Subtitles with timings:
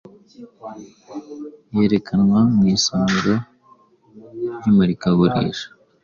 [1.77, 3.33] yerekanwa mu isomero
[4.57, 5.67] ryimurikagurisha